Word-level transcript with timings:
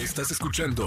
Estás 0.00 0.30
escuchando 0.30 0.86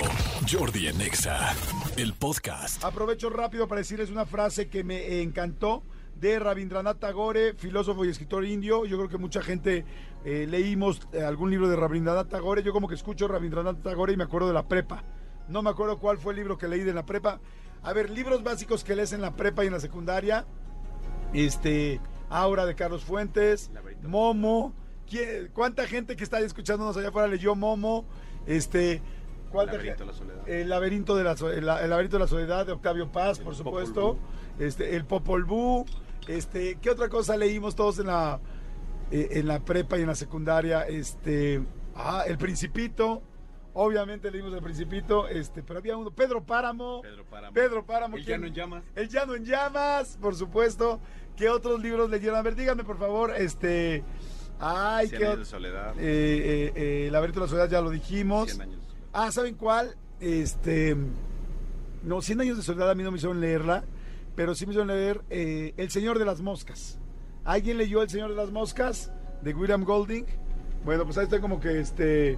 Jordi 0.52 0.88
en 0.88 1.00
Exa, 1.02 1.54
el 1.98 2.14
podcast. 2.14 2.84
Aprovecho 2.84 3.30
rápido 3.30 3.68
para 3.68 3.80
decirles 3.80 4.10
una 4.10 4.26
frase 4.26 4.70
que 4.70 4.84
me 4.84 5.22
encantó 5.22 5.84
de 6.16 6.40
Rabindranath 6.40 7.00
Tagore, 7.00 7.54
filósofo 7.54 8.06
y 8.06 8.10
escritor 8.10 8.46
indio. 8.46 8.86
Yo 8.86 8.98
creo 8.98 9.10
que 9.10 9.18
mucha 9.18 9.42
gente 9.42 9.86
eh, 10.26 10.48
leímos 10.50 11.02
eh, 11.12 11.22
algún 11.22 11.52
libro 11.52 11.70
de 11.70 11.76
Rabindranath 11.76 12.30
Tagore. 12.30 12.64
Yo 12.64 12.74
como 12.74 12.88
que 12.88 12.96
escucho 12.96 13.28
Rabindranath 13.28 13.84
Tagore 13.84 14.14
y 14.14 14.18
me 14.18 14.24
acuerdo 14.24 14.48
de 14.48 14.54
la 14.54 14.68
prepa. 14.68 15.04
No 15.48 15.62
me 15.62 15.70
acuerdo 15.70 16.00
cuál 16.00 16.18
fue 16.18 16.34
el 16.34 16.38
libro 16.40 16.58
que 16.58 16.68
leí 16.68 16.82
de 16.82 16.94
la 16.94 17.06
prepa. 17.06 17.40
A 17.84 17.94
ver, 17.94 18.10
libros 18.10 18.44
básicos 18.44 18.84
que 18.84 18.96
lees 18.96 19.14
en 19.14 19.22
la 19.22 19.36
prepa 19.36 19.64
y 19.64 19.68
en 19.68 19.74
la 19.74 19.80
secundaria. 19.80 20.46
Este, 21.34 22.00
Aura 22.30 22.66
de 22.66 22.76
Carlos 22.76 23.04
Fuentes, 23.04 23.70
Momo. 24.02 24.74
¿Quién- 25.10 25.50
¿Cuánta 25.54 25.86
gente 25.86 26.16
que 26.16 26.24
está 26.24 26.40
escuchándonos 26.40 26.96
allá 26.98 27.10
afuera 27.10 27.28
leyó 27.28 27.56
Momo? 27.56 28.06
Este, 28.48 29.02
¿cuánta 29.52 29.74
Laberinto 29.74 29.98
gen- 29.98 30.08
de 30.08 30.12
la 30.12 30.18
Soledad. 30.18 30.50
El 30.50 30.70
laberinto 30.70 31.16
de 31.16 31.24
la, 31.24 31.38
so- 31.38 31.50
el, 31.52 31.60
el 31.70 31.90
laberinto 31.90 32.18
de 32.18 32.24
la 32.24 32.28
soledad 32.28 32.66
de 32.66 32.72
Octavio 32.74 33.12
Paz, 33.12 33.40
por 33.40 33.56
supuesto. 33.56 34.18
Este, 34.60 34.96
el 34.96 35.06
Popol 35.06 35.44
Vuh. 35.46 35.86
Este, 36.28 36.78
¿qué 36.82 36.90
otra 36.90 37.10
cosa 37.10 37.36
leímos 37.38 37.76
todos 37.76 38.00
en 38.00 38.08
la 38.08 38.40
eh, 39.12 39.28
en 39.32 39.48
la 39.48 39.60
prepa 39.60 39.98
y 39.98 40.02
en 40.02 40.08
la 40.08 40.16
secundaria? 40.16 40.82
Este, 40.88 41.62
ah, 41.96 42.24
el 42.28 42.38
Principito. 42.38 43.22
Obviamente 43.76 44.30
leímos 44.30 44.54
el 44.54 44.62
Principito, 44.62 45.28
este, 45.28 45.64
pero 45.64 45.80
había 45.80 45.98
uno, 45.98 46.12
Pedro 46.12 46.44
Páramo. 46.44 47.02
Pedro 47.02 47.26
Páramo. 47.26 47.54
Pedro 47.54 47.86
Páramo. 47.86 48.18
El 48.18 48.24
¿quién? 48.24 48.36
Llano 48.42 48.48
en 48.48 48.54
Llamas. 48.54 48.84
El 48.96 49.10
Llano 49.10 49.36
en 49.36 49.46
Llamas, 49.46 50.18
por 50.22 50.36
supuesto. 50.36 51.00
¿Qué 51.36 51.50
otros 51.50 51.82
libros 51.82 52.08
leyeron? 52.12 52.38
A 52.38 52.44
ver, 52.44 52.56
díganme, 52.56 52.84
por 52.84 53.00
favor, 53.00 53.34
este... 53.36 54.04
Ay, 54.60 55.08
Cien 55.08 55.20
qué... 55.22 55.28
años 55.28 55.40
de 55.40 55.46
soledad. 55.46 55.94
Eh, 55.98 56.02
eh, 56.02 56.74
eh, 56.76 57.08
El 57.08 57.14
laberinto 57.14 57.40
de 57.42 57.46
la 57.46 57.50
soledad 57.50 57.70
ya 57.70 57.82
lo 57.82 57.90
dijimos. 57.90 58.50
Cien 58.50 58.62
años 58.62 58.76
de 58.82 58.88
soledad. 58.88 59.08
Ah, 59.14 59.32
¿saben 59.32 59.56
cuál? 59.56 59.96
Este. 60.20 60.96
No, 62.04 62.22
100 62.22 62.42
años 62.42 62.58
de 62.58 62.64
soledad 62.64 62.90
a 62.92 62.96
mí 62.96 63.04
no 63.04 63.12
me 63.12 63.18
hicieron 63.18 63.40
leerla, 63.40 63.84
pero 64.36 64.56
sí 64.56 64.66
me 64.66 64.72
hicieron 64.72 64.88
leer 64.90 65.22
eh, 65.30 65.74
El 65.78 65.90
Señor 65.90 66.20
de 66.20 66.26
las 66.26 66.42
Moscas. 66.42 67.00
¿Alguien 67.46 67.78
leyó 67.78 68.02
El 68.02 68.10
Señor 68.10 68.30
de 68.30 68.36
las 68.36 68.52
Moscas? 68.52 69.12
De 69.42 69.54
William 69.54 69.84
Golding. 69.84 70.26
Bueno, 70.86 71.06
pues 71.06 71.18
ahí 71.18 71.26
está 71.26 71.40
como 71.40 71.60
que 71.60 71.80
este. 71.80 72.38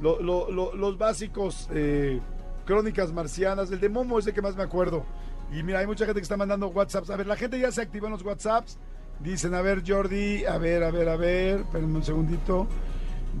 lo- 0.00 0.20
lo- 0.20 0.50
lo- 0.50 0.74
los 0.74 0.98
básicos. 0.98 1.68
eh, 1.72 2.20
crónicas 2.66 3.12
marcianas. 3.12 3.70
El 3.70 3.78
de 3.80 3.88
Momo 3.88 4.18
es 4.18 4.26
el 4.26 4.34
que 4.34 4.42
más 4.42 4.56
me 4.56 4.62
acuerdo. 4.64 5.04
Y 5.52 5.62
mira, 5.62 5.78
hay 5.78 5.86
mucha 5.86 6.04
gente 6.04 6.20
que 6.20 6.24
está 6.24 6.36
mandando 6.36 6.66
WhatsApps. 6.68 7.10
A 7.10 7.16
ver, 7.16 7.26
la 7.28 7.36
gente 7.36 7.60
ya 7.60 7.70
se 7.70 7.80
activó 7.80 8.06
en 8.06 8.12
los 8.12 8.22
WhatsApps. 8.22 8.76
Dicen, 9.20 9.54
a 9.54 9.62
ver, 9.62 9.82
Jordi, 9.86 10.44
a 10.44 10.58
ver, 10.58 10.82
a 10.82 10.90
ver, 10.90 11.08
a 11.08 11.16
ver. 11.16 11.60
Espérenme 11.60 11.96
un 11.96 12.04
segundito. 12.04 12.66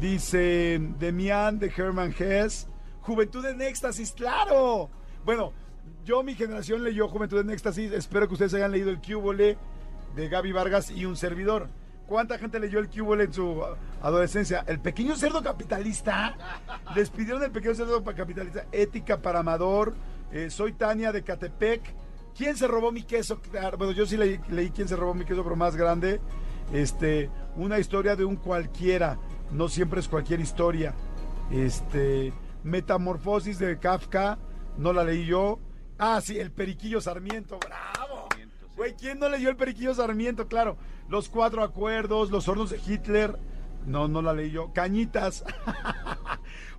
Dice 0.00 0.80
Demian 0.98 1.58
de 1.58 1.72
Herman 1.74 2.14
Hess. 2.18 2.66
Juventud 3.02 3.44
en 3.46 3.62
Éxtasis, 3.62 4.12
claro. 4.12 4.90
Bueno, 5.24 5.52
yo, 6.04 6.22
mi 6.22 6.34
generación 6.34 6.82
leyó 6.82 7.08
Juventud 7.08 7.38
en 7.40 7.50
Éxtasis. 7.50 7.92
Espero 7.92 8.26
que 8.26 8.34
ustedes 8.34 8.54
hayan 8.54 8.72
leído 8.72 8.90
el 8.90 9.00
Cúbole 9.00 9.56
de 10.14 10.28
Gaby 10.28 10.52
Vargas 10.52 10.90
y 10.90 11.04
un 11.04 11.16
servidor. 11.16 11.68
¿Cuánta 12.06 12.38
gente 12.38 12.60
leyó 12.60 12.78
el 12.78 12.88
Cúbole 12.88 13.24
en 13.24 13.32
su 13.32 13.62
adolescencia? 14.00 14.64
El 14.66 14.80
pequeño 14.80 15.16
cerdo 15.16 15.42
capitalista. 15.42 16.36
Les 16.94 17.10
pidieron 17.10 17.42
el 17.42 17.50
pequeño 17.50 17.74
cerdo 17.74 18.02
capitalista. 18.02 18.66
Ética 18.72 19.18
para 19.18 19.40
Amador. 19.40 19.94
eh, 20.32 20.50
soy 20.50 20.72
Tania 20.72 21.12
de 21.12 21.22
Catepec. 21.22 21.82
¿Quién 22.36 22.56
se 22.56 22.66
robó 22.66 22.92
mi 22.92 23.02
queso? 23.02 23.40
Claro, 23.40 23.78
Bueno, 23.78 23.92
yo 23.92 24.04
sí 24.06 24.16
leí, 24.16 24.38
leí 24.48 24.70
quién 24.70 24.88
se 24.88 24.96
robó 24.96 25.14
mi 25.14 25.24
queso, 25.24 25.42
pero 25.42 25.56
más 25.56 25.76
grande. 25.76 26.20
Este, 26.72 27.30
una 27.56 27.78
historia 27.78 28.16
de 28.16 28.24
un 28.24 28.36
cualquiera. 28.36 29.18
No 29.50 29.68
siempre 29.68 30.00
es 30.00 30.08
cualquier 30.08 30.40
historia. 30.40 30.94
Este, 31.50 32.32
Metamorfosis 32.64 33.58
de 33.58 33.78
Kafka. 33.78 34.38
No 34.76 34.92
la 34.92 35.04
leí 35.04 35.24
yo. 35.24 35.58
Ah, 35.98 36.20
sí, 36.20 36.38
el 36.38 36.50
Periquillo 36.50 37.00
Sarmiento. 37.00 37.58
¡Bravo! 37.58 38.26
Sarmiento, 38.30 38.66
sí. 38.68 38.72
Güey, 38.76 38.94
¿quién 38.96 39.18
no 39.18 39.28
leyó 39.28 39.48
el 39.48 39.56
Periquillo 39.56 39.94
Sarmiento? 39.94 40.46
Claro. 40.48 40.76
Los 41.08 41.28
cuatro 41.28 41.62
acuerdos, 41.62 42.30
los 42.30 42.48
hornos 42.48 42.70
de 42.70 42.80
Hitler. 42.86 43.38
No, 43.86 44.08
no 44.08 44.20
la 44.20 44.34
leí 44.34 44.50
yo. 44.50 44.72
Cañitas. 44.74 45.44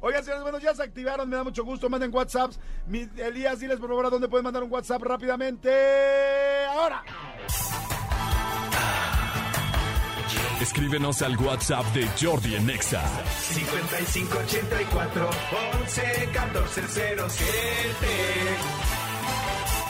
Oigan, 0.02 0.24
señores, 0.24 0.44
bueno, 0.44 0.60
ya 0.60 0.74
se 0.76 0.84
activaron, 0.84 1.30
me 1.30 1.36
da 1.36 1.44
mucho 1.44 1.64
gusto. 1.64 1.90
Manden 1.90 2.14
WhatsApps. 2.14 2.60
Mi, 2.88 3.08
Elías, 3.18 3.60
diles 3.60 3.80
por 3.80 3.90
favor 3.90 4.06
a 4.06 4.10
dónde 4.10 4.28
pueden 4.28 4.44
mandar 4.44 4.64
un 4.64 4.72
WhatsApp 4.72 5.02
rápidamente. 5.02 6.66
Ahora. 6.72 7.04
Escríbenos 10.62 11.22
al 11.22 11.38
WhatsApp 11.38 11.86
de 11.94 12.08
Jordi 12.20 12.56
en 12.56 12.70
Exa. 12.70 13.04
5584 13.54 15.30
11 15.82 16.30
14 16.34 16.82
07 16.88 18.08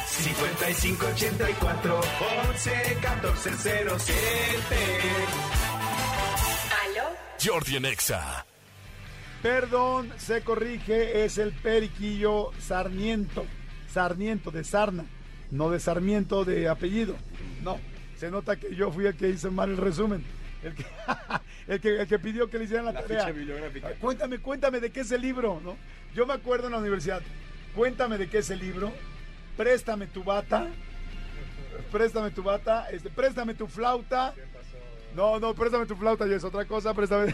5584 0.09 2.01
11 2.49 2.97
14 3.01 3.51
07 3.57 4.75
¿Aló? 6.83 7.03
Jordi 7.43 7.75
en 7.77 7.85
Exa. 7.85 8.46
Perdón, 9.41 10.11
se 10.17 10.41
corrige, 10.41 11.23
es 11.23 11.37
el 11.37 11.51
Periquillo 11.51 12.51
Sarmiento. 12.59 13.45
Sarmiento, 13.91 14.51
de 14.51 14.63
Sarna. 14.63 15.05
No 15.51 15.69
de 15.69 15.79
Sarmiento 15.79 16.43
de 16.43 16.67
apellido. 16.67 17.15
No, 17.63 17.79
se 18.17 18.29
nota 18.31 18.55
que 18.57 18.75
yo 18.75 18.91
fui 18.91 19.05
el 19.05 19.15
que 19.15 19.29
hizo 19.29 19.51
mal 19.51 19.69
el 19.69 19.77
resumen. 19.77 20.23
El 20.63 20.73
que, 20.73 20.85
el 21.67 21.79
que, 21.79 22.01
el 22.01 22.07
que 22.07 22.19
pidió 22.19 22.49
que 22.49 22.57
le 22.57 22.65
hicieran 22.65 22.85
la, 22.85 22.91
La 22.93 23.01
tarea. 23.03 23.31
bibliográfica. 23.31 23.89
Ah, 23.89 23.93
Cuéntame, 23.99 24.39
cuéntame 24.39 24.79
de 24.79 24.91
qué 24.91 25.01
es 25.01 25.11
el 25.11 25.21
libro, 25.21 25.61
¿no? 25.63 25.77
Yo 26.15 26.25
me 26.25 26.33
acuerdo 26.33 26.65
en 26.67 26.73
la 26.73 26.79
universidad. 26.79 27.21
Cuéntame 27.75 28.17
de 28.17 28.27
qué 28.27 28.39
es 28.39 28.49
el 28.49 28.59
libro. 28.59 28.91
Préstame 29.55 30.07
tu 30.07 30.23
bata. 30.23 30.67
Préstame 31.91 32.31
tu 32.31 32.41
bata. 32.43 32.89
Este, 32.91 33.09
préstame 33.09 33.53
tu 33.53 33.67
flauta. 33.67 34.33
No, 35.15 35.39
no, 35.39 35.53
préstame 35.53 35.85
tu 35.85 35.95
flauta, 35.95 36.25
ya 36.27 36.35
es 36.35 36.43
otra 36.43 36.65
cosa. 36.65 36.93
Préstame. 36.93 37.33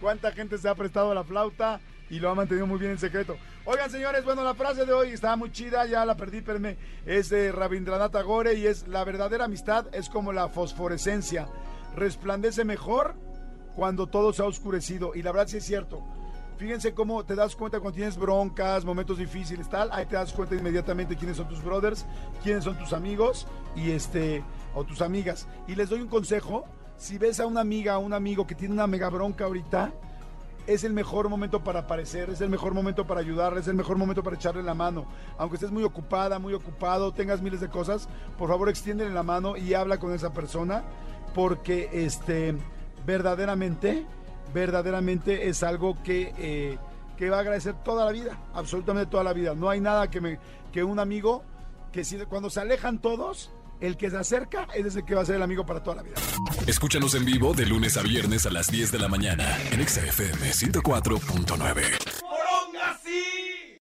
¿Cuánta 0.00 0.32
gente 0.32 0.58
se 0.58 0.68
ha 0.68 0.74
prestado 0.74 1.14
la 1.14 1.24
flauta 1.24 1.80
y 2.08 2.20
lo 2.20 2.30
ha 2.30 2.34
mantenido 2.34 2.66
muy 2.66 2.78
bien 2.78 2.92
en 2.92 2.98
secreto? 2.98 3.36
Oigan, 3.64 3.90
señores, 3.90 4.24
bueno, 4.24 4.44
la 4.44 4.54
frase 4.54 4.84
de 4.84 4.92
hoy 4.92 5.10
está 5.10 5.34
muy 5.36 5.50
chida, 5.50 5.86
ya 5.86 6.04
la 6.04 6.16
perdí, 6.16 6.40
perme. 6.40 6.76
Es 7.04 7.30
de 7.30 7.50
Rabindranath 7.50 8.12
Tagore 8.12 8.54
y 8.54 8.66
es: 8.66 8.86
La 8.86 9.04
verdadera 9.04 9.46
amistad 9.46 9.86
es 9.92 10.08
como 10.08 10.32
la 10.32 10.48
fosforescencia. 10.48 11.48
Resplandece 11.96 12.64
mejor 12.64 13.14
cuando 13.74 14.06
todo 14.06 14.32
se 14.32 14.42
ha 14.42 14.46
oscurecido. 14.46 15.14
Y 15.14 15.22
la 15.22 15.32
verdad 15.32 15.48
sí 15.48 15.56
es 15.56 15.64
cierto. 15.64 16.04
Fíjense 16.58 16.94
cómo 16.94 17.24
te 17.24 17.34
das 17.34 17.54
cuenta 17.54 17.80
cuando 17.80 17.96
tienes 17.96 18.16
broncas, 18.16 18.84
momentos 18.84 19.18
difíciles, 19.18 19.68
tal. 19.68 19.90
Ahí 19.92 20.06
te 20.06 20.14
das 20.16 20.32
cuenta 20.32 20.54
inmediatamente 20.54 21.16
quiénes 21.16 21.36
son 21.36 21.48
tus 21.48 21.62
brothers, 21.62 22.06
quiénes 22.42 22.64
son 22.64 22.78
tus 22.78 22.92
amigos 22.92 23.46
y 23.74 23.90
este 23.90 24.42
o 24.74 24.84
tus 24.84 25.02
amigas. 25.02 25.46
Y 25.66 25.74
les 25.74 25.88
doy 25.90 26.00
un 26.00 26.08
consejo: 26.08 26.64
si 26.98 27.18
ves 27.18 27.40
a 27.40 27.46
una 27.46 27.60
amiga 27.60 27.98
o 27.98 28.00
un 28.00 28.12
amigo 28.12 28.46
que 28.46 28.54
tiene 28.54 28.74
una 28.74 28.86
mega 28.86 29.08
bronca 29.10 29.44
ahorita, 29.44 29.92
es 30.66 30.82
el 30.84 30.92
mejor 30.92 31.28
momento 31.28 31.62
para 31.62 31.80
aparecer, 31.80 32.30
es 32.30 32.40
el 32.40 32.48
mejor 32.48 32.74
momento 32.74 33.06
para 33.06 33.20
ayudarle, 33.20 33.60
es 33.60 33.68
el 33.68 33.74
mejor 33.74 33.96
momento 33.96 34.22
para 34.22 34.36
echarle 34.36 34.62
la 34.62 34.74
mano. 34.74 35.06
Aunque 35.38 35.56
estés 35.56 35.70
muy 35.70 35.84
ocupada, 35.84 36.38
muy 36.38 36.54
ocupado, 36.54 37.12
tengas 37.12 37.40
miles 37.40 37.60
de 37.60 37.68
cosas, 37.68 38.08
por 38.36 38.48
favor 38.48 38.68
extiéndele 38.68 39.10
la 39.10 39.22
mano 39.22 39.56
y 39.56 39.74
habla 39.74 39.98
con 39.98 40.12
esa 40.12 40.32
persona, 40.32 40.82
porque 41.34 41.88
este 41.92 42.56
verdaderamente, 43.04 44.04
verdaderamente 44.52 45.48
es 45.48 45.62
algo 45.62 46.02
que, 46.02 46.34
eh, 46.38 46.78
que 47.16 47.30
va 47.30 47.36
a 47.36 47.40
agradecer 47.40 47.74
toda 47.84 48.04
la 48.04 48.12
vida, 48.12 48.36
absolutamente 48.52 49.10
toda 49.10 49.22
la 49.22 49.32
vida. 49.32 49.54
No 49.54 49.70
hay 49.70 49.80
nada 49.80 50.10
que 50.10 50.20
me, 50.20 50.38
que 50.72 50.82
un 50.82 50.98
amigo 50.98 51.44
que 51.92 52.04
si 52.04 52.18
cuando 52.26 52.50
se 52.50 52.60
alejan 52.60 52.98
todos, 52.98 53.52
el 53.80 53.96
que 53.96 54.10
se 54.10 54.16
acerca 54.16 54.68
es 54.74 54.96
el 54.96 55.04
que 55.04 55.14
va 55.14 55.22
a 55.22 55.24
ser 55.24 55.36
el 55.36 55.42
amigo 55.42 55.64
para 55.66 55.82
toda 55.82 55.96
la 55.96 56.02
vida. 56.02 56.14
Escúchanos 56.66 57.14
en 57.14 57.24
vivo 57.24 57.54
de 57.54 57.66
lunes 57.66 57.96
a 57.96 58.02
viernes 58.02 58.46
a 58.46 58.50
las 58.50 58.70
10 58.70 58.92
de 58.92 58.98
la 58.98 59.08
mañana 59.08 59.56
en 59.70 59.80
Exa 59.80 60.04
FM 60.04 60.50
104.9. 60.50 62.15